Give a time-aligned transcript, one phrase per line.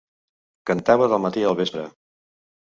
[0.69, 1.85] Cantava del matí al vespre